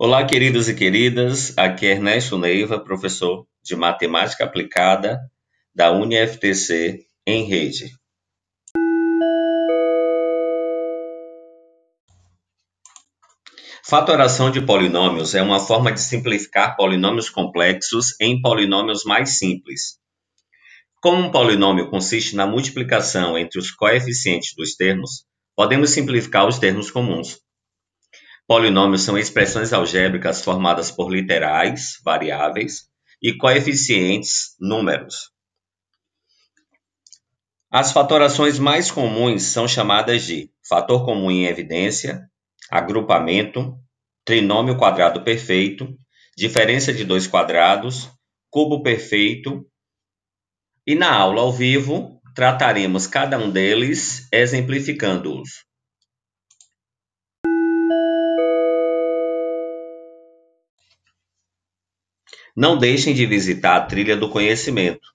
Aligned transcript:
Olá, 0.00 0.24
queridos 0.24 0.68
e 0.68 0.76
queridas. 0.76 1.58
Aqui 1.58 1.84
é 1.84 1.90
Ernesto 1.90 2.38
Neiva, 2.38 2.78
professor 2.78 3.44
de 3.64 3.74
Matemática 3.74 4.44
Aplicada 4.44 5.18
da 5.74 5.90
UniFTC 5.90 7.04
em 7.26 7.42
rede. 7.42 7.90
Fatoração 13.84 14.52
de 14.52 14.60
polinômios 14.64 15.34
é 15.34 15.42
uma 15.42 15.58
forma 15.58 15.90
de 15.90 16.00
simplificar 16.00 16.76
polinômios 16.76 17.28
complexos 17.28 18.14
em 18.20 18.40
polinômios 18.40 19.02
mais 19.02 19.36
simples. 19.36 19.98
Como 21.02 21.24
um 21.24 21.32
polinômio 21.32 21.90
consiste 21.90 22.36
na 22.36 22.46
multiplicação 22.46 23.36
entre 23.36 23.58
os 23.58 23.72
coeficientes 23.72 24.54
dos 24.56 24.76
termos, 24.76 25.24
podemos 25.56 25.90
simplificar 25.90 26.46
os 26.46 26.56
termos 26.60 26.88
comuns. 26.88 27.40
Polinômios 28.48 29.02
são 29.02 29.18
expressões 29.18 29.74
algébricas 29.74 30.42
formadas 30.42 30.90
por 30.90 31.12
literais, 31.12 32.00
variáveis, 32.02 32.88
e 33.22 33.36
coeficientes, 33.36 34.56
números. 34.58 35.30
As 37.70 37.92
fatorações 37.92 38.58
mais 38.58 38.90
comuns 38.90 39.42
são 39.42 39.68
chamadas 39.68 40.22
de 40.22 40.50
fator 40.66 41.04
comum 41.04 41.30
em 41.30 41.44
evidência, 41.44 42.26
agrupamento, 42.70 43.78
trinômio 44.24 44.78
quadrado 44.78 45.22
perfeito, 45.22 45.86
diferença 46.34 46.90
de 46.90 47.04
dois 47.04 47.26
quadrados, 47.26 48.10
cubo 48.48 48.82
perfeito. 48.82 49.62
E 50.86 50.94
na 50.94 51.12
aula 51.12 51.42
ao 51.42 51.52
vivo, 51.52 52.18
trataremos 52.34 53.06
cada 53.06 53.36
um 53.38 53.50
deles 53.50 54.26
exemplificando-os. 54.32 55.67
Não 62.60 62.76
deixem 62.76 63.14
de 63.14 63.24
visitar 63.24 63.76
a 63.76 63.86
trilha 63.86 64.16
do 64.16 64.28
conhecimento. 64.28 65.14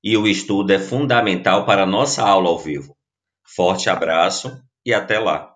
E 0.00 0.16
o 0.16 0.28
estudo 0.28 0.72
é 0.72 0.78
fundamental 0.78 1.66
para 1.66 1.82
a 1.82 1.86
nossa 1.86 2.22
aula 2.22 2.50
ao 2.50 2.56
vivo. 2.56 2.96
Forte 3.44 3.90
abraço 3.90 4.62
e 4.86 4.94
até 4.94 5.18
lá! 5.18 5.53